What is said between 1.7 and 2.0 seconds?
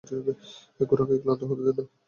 না।